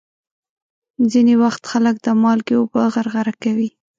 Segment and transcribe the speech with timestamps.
[1.11, 3.69] ځینې وخت خلک د مالګې اوبه غرغره کوي.